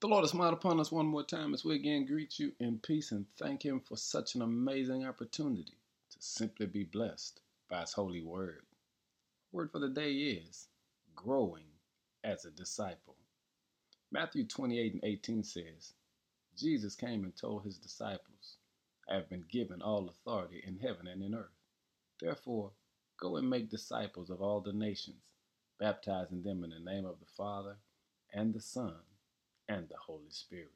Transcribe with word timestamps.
The 0.00 0.08
Lord 0.08 0.22
has 0.22 0.30
smiled 0.30 0.54
upon 0.54 0.80
us 0.80 0.90
one 0.90 1.04
more 1.04 1.22
time 1.22 1.52
as 1.52 1.62
we 1.62 1.74
again 1.74 2.06
greet 2.06 2.38
you 2.38 2.52
in 2.58 2.78
peace 2.78 3.12
and 3.12 3.26
thank 3.36 3.62
Him 3.62 3.80
for 3.80 3.98
such 3.98 4.34
an 4.34 4.40
amazing 4.40 5.04
opportunity 5.04 5.76
to 6.10 6.16
simply 6.22 6.64
be 6.64 6.84
blessed 6.84 7.42
by 7.68 7.82
His 7.82 7.92
holy 7.92 8.22
word. 8.22 8.64
Word 9.52 9.70
for 9.70 9.78
the 9.78 9.90
day 9.90 10.12
is 10.12 10.68
growing 11.14 11.66
as 12.24 12.46
a 12.46 12.50
disciple. 12.50 13.16
Matthew 14.10 14.46
28 14.46 14.94
and 14.94 15.04
18 15.04 15.44
says, 15.44 15.92
Jesus 16.56 16.94
came 16.94 17.24
and 17.24 17.36
told 17.36 17.64
His 17.64 17.76
disciples, 17.76 18.56
I 19.06 19.16
have 19.16 19.28
been 19.28 19.44
given 19.50 19.82
all 19.82 20.08
authority 20.08 20.64
in 20.66 20.78
heaven 20.78 21.08
and 21.08 21.22
in 21.22 21.34
earth. 21.34 21.60
Therefore, 22.18 22.70
go 23.18 23.36
and 23.36 23.50
make 23.50 23.68
disciples 23.68 24.30
of 24.30 24.40
all 24.40 24.62
the 24.62 24.72
nations, 24.72 25.20
baptizing 25.78 26.42
them 26.42 26.64
in 26.64 26.70
the 26.70 26.80
name 26.80 27.04
of 27.04 27.20
the 27.20 27.26
Father 27.36 27.76
and 28.32 28.54
the 28.54 28.62
Son 28.62 28.94
and 29.70 29.88
the 29.88 29.96
Holy 29.96 30.30
Spirit. 30.30 30.72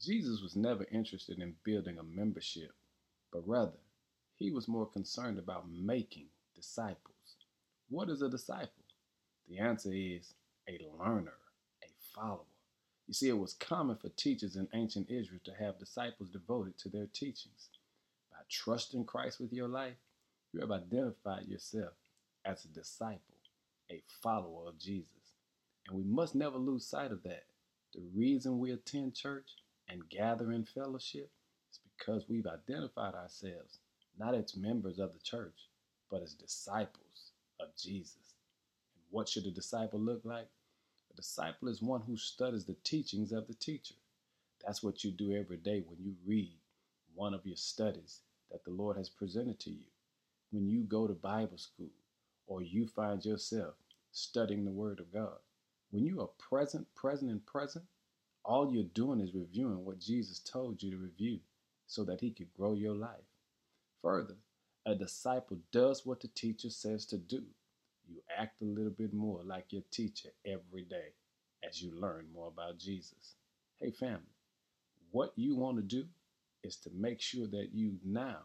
Jesus 0.00 0.42
was 0.42 0.54
never 0.54 0.86
interested 0.92 1.38
in 1.38 1.54
building 1.64 1.98
a 1.98 2.02
membership, 2.02 2.72
but 3.32 3.48
rather, 3.48 3.78
he 4.36 4.50
was 4.50 4.68
more 4.68 4.86
concerned 4.86 5.38
about 5.38 5.70
making 5.70 6.26
disciples. 6.54 7.36
What 7.88 8.10
is 8.10 8.20
a 8.20 8.28
disciple? 8.28 8.84
The 9.48 9.58
answer 9.58 9.90
is 9.94 10.34
a 10.68 10.78
learner, 11.00 11.32
a 11.82 11.88
follower. 12.14 12.40
You 13.08 13.14
see, 13.14 13.30
it 13.30 13.38
was 13.38 13.54
common 13.54 13.96
for 13.96 14.10
teachers 14.10 14.56
in 14.56 14.68
ancient 14.74 15.10
Israel 15.10 15.40
to 15.44 15.54
have 15.54 15.78
disciples 15.78 16.28
devoted 16.28 16.76
to 16.78 16.90
their 16.90 17.06
teachings. 17.06 17.70
By 18.30 18.38
trusting 18.50 19.06
Christ 19.06 19.40
with 19.40 19.52
your 19.52 19.68
life, 19.68 19.96
you 20.52 20.60
have 20.60 20.70
identified 20.70 21.46
yourself 21.46 21.94
as 22.44 22.64
a 22.64 22.68
disciple, 22.68 23.20
a 23.90 24.02
follower 24.22 24.68
of 24.68 24.78
Jesus. 24.78 25.32
And 25.88 25.96
we 25.96 26.04
must 26.04 26.34
never 26.34 26.58
lose 26.58 26.84
sight 26.84 27.12
of 27.12 27.22
that. 27.22 27.44
The 27.96 28.04
reason 28.14 28.58
we 28.60 28.72
attend 28.72 29.14
church 29.14 29.48
and 29.88 30.08
gather 30.10 30.52
in 30.52 30.66
fellowship 30.66 31.30
is 31.72 31.80
because 31.96 32.28
we've 32.28 32.46
identified 32.46 33.14
ourselves 33.14 33.78
not 34.18 34.34
as 34.34 34.54
members 34.56 34.98
of 34.98 35.14
the 35.14 35.18
church, 35.20 35.70
but 36.10 36.22
as 36.22 36.34
disciples 36.34 37.32
of 37.58 37.68
Jesus. 37.74 38.34
And 38.94 39.02
what 39.10 39.30
should 39.30 39.46
a 39.46 39.50
disciple 39.50 39.98
look 39.98 40.20
like? 40.24 40.48
A 41.10 41.16
disciple 41.16 41.68
is 41.68 41.80
one 41.80 42.02
who 42.02 42.18
studies 42.18 42.66
the 42.66 42.76
teachings 42.84 43.32
of 43.32 43.46
the 43.48 43.54
teacher. 43.54 43.94
That's 44.64 44.82
what 44.82 45.02
you 45.02 45.10
do 45.10 45.32
every 45.34 45.56
day 45.56 45.82
when 45.86 45.98
you 46.02 46.16
read 46.26 46.58
one 47.14 47.32
of 47.32 47.46
your 47.46 47.56
studies 47.56 48.20
that 48.52 48.64
the 48.64 48.72
Lord 48.72 48.98
has 48.98 49.08
presented 49.08 49.58
to 49.60 49.70
you. 49.70 49.86
When 50.50 50.68
you 50.68 50.82
go 50.82 51.06
to 51.06 51.14
Bible 51.14 51.58
school 51.58 51.92
or 52.46 52.62
you 52.62 52.88
find 52.88 53.24
yourself 53.24 53.74
studying 54.12 54.66
the 54.66 54.70
Word 54.70 55.00
of 55.00 55.12
God. 55.12 55.38
When 55.90 56.04
you 56.04 56.20
are 56.20 56.28
present, 56.38 56.86
present, 56.94 57.30
and 57.30 57.44
present, 57.46 57.84
all 58.44 58.72
you're 58.72 58.84
doing 58.84 59.20
is 59.20 59.34
reviewing 59.34 59.84
what 59.84 59.98
Jesus 59.98 60.38
told 60.38 60.82
you 60.82 60.90
to 60.90 60.96
review 60.96 61.40
so 61.86 62.04
that 62.04 62.20
he 62.20 62.30
could 62.30 62.52
grow 62.54 62.74
your 62.74 62.94
life. 62.94 63.24
Further, 64.02 64.36
a 64.84 64.94
disciple 64.94 65.58
does 65.72 66.06
what 66.06 66.20
the 66.20 66.28
teacher 66.28 66.70
says 66.70 67.06
to 67.06 67.18
do. 67.18 67.42
You 68.08 68.20
act 68.36 68.62
a 68.62 68.64
little 68.64 68.90
bit 68.90 69.12
more 69.12 69.40
like 69.44 69.72
your 69.72 69.82
teacher 69.90 70.30
every 70.44 70.82
day 70.82 71.12
as 71.68 71.82
you 71.82 71.90
learn 71.92 72.26
more 72.34 72.48
about 72.48 72.78
Jesus. 72.78 73.34
Hey, 73.80 73.90
family, 73.90 74.20
what 75.10 75.32
you 75.36 75.56
want 75.56 75.76
to 75.78 75.82
do 75.82 76.04
is 76.62 76.76
to 76.76 76.90
make 76.94 77.20
sure 77.20 77.46
that 77.48 77.70
you 77.72 77.94
now 78.04 78.38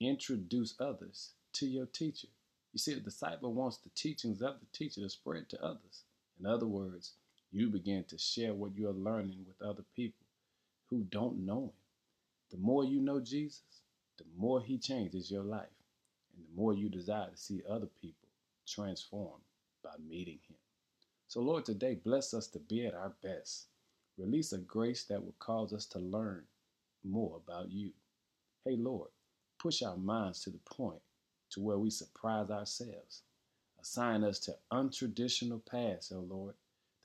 introduce 0.00 0.74
others 0.80 1.30
to 1.54 1.66
your 1.66 1.86
teacher. 1.86 2.28
You 2.72 2.78
see, 2.78 2.92
a 2.92 2.96
disciple 3.00 3.52
wants 3.52 3.78
the 3.78 3.90
teachings 3.94 4.42
of 4.42 4.56
the 4.60 4.66
teacher 4.72 5.00
to 5.00 5.08
spread 5.08 5.48
to 5.50 5.62
others. 5.64 6.04
In 6.40 6.46
other 6.46 6.66
words, 6.66 7.12
you 7.50 7.68
begin 7.68 8.04
to 8.04 8.18
share 8.18 8.54
what 8.54 8.76
you're 8.76 8.92
learning 8.92 9.44
with 9.46 9.60
other 9.62 9.84
people 9.94 10.26
who 10.88 11.04
don't 11.04 11.44
know 11.44 11.64
Him. 11.64 11.72
The 12.50 12.56
more 12.58 12.84
you 12.84 13.00
know 13.00 13.20
Jesus, 13.20 13.62
the 14.18 14.24
more 14.36 14.60
He 14.60 14.78
changes 14.78 15.30
your 15.30 15.44
life, 15.44 15.68
and 16.34 16.44
the 16.44 16.56
more 16.60 16.74
you 16.74 16.88
desire 16.88 17.30
to 17.30 17.36
see 17.36 17.62
other 17.68 17.88
people 18.00 18.28
transformed 18.66 19.42
by 19.82 19.90
meeting 20.08 20.38
Him. 20.48 20.56
So, 21.28 21.40
Lord, 21.40 21.64
today 21.64 21.94
bless 21.94 22.34
us 22.34 22.46
to 22.48 22.58
be 22.58 22.86
at 22.86 22.94
our 22.94 23.12
best. 23.22 23.66
Release 24.18 24.52
a 24.52 24.58
grace 24.58 25.04
that 25.04 25.24
will 25.24 25.34
cause 25.38 25.72
us 25.72 25.86
to 25.86 25.98
learn 25.98 26.44
more 27.04 27.40
about 27.46 27.70
you. 27.70 27.90
Hey, 28.64 28.76
Lord, 28.76 29.08
push 29.58 29.82
our 29.82 29.96
minds 29.96 30.42
to 30.44 30.50
the 30.50 30.58
point 30.58 31.00
to 31.50 31.60
where 31.60 31.78
we 31.78 31.90
surprise 31.90 32.50
ourselves. 32.50 33.22
Assign 33.82 34.22
us 34.22 34.38
to 34.40 34.54
untraditional 34.72 35.60
paths, 35.66 36.12
O 36.12 36.18
oh 36.18 36.34
Lord, 36.34 36.54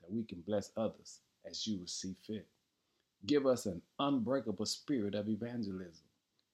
that 0.00 0.12
we 0.12 0.22
can 0.22 0.42
bless 0.42 0.70
others 0.76 1.18
as 1.44 1.66
you 1.66 1.78
will 1.78 1.88
see 1.88 2.14
fit. 2.24 2.46
Give 3.26 3.46
us 3.46 3.66
an 3.66 3.82
unbreakable 3.98 4.66
spirit 4.66 5.16
of 5.16 5.28
evangelism. 5.28 6.04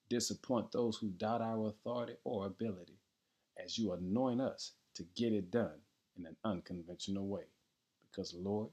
Disappoint 0.09 0.73
those 0.73 0.97
who 0.97 1.09
doubt 1.11 1.43
our 1.43 1.69
authority 1.69 2.15
or 2.25 2.47
ability 2.47 2.99
as 3.63 3.77
you 3.77 3.93
anoint 3.93 4.41
us 4.41 4.73
to 4.95 5.05
get 5.15 5.35
it 5.35 5.51
done 5.51 5.79
in 6.17 6.25
an 6.25 6.37
unconventional 6.43 7.27
way. 7.27 7.45
Because, 8.11 8.33
Lord, 8.33 8.71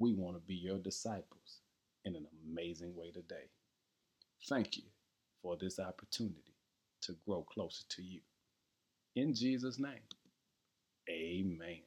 we 0.00 0.14
want 0.14 0.36
to 0.36 0.40
be 0.40 0.54
your 0.54 0.78
disciples 0.78 1.60
in 2.04 2.16
an 2.16 2.26
amazing 2.44 2.96
way 2.96 3.12
today. 3.12 3.50
Thank 4.48 4.76
you 4.76 4.84
for 5.42 5.56
this 5.56 5.78
opportunity 5.78 6.54
to 7.02 7.16
grow 7.24 7.42
closer 7.42 7.84
to 7.90 8.02
you. 8.02 8.20
In 9.14 9.34
Jesus' 9.34 9.78
name, 9.78 10.00
amen. 11.10 11.82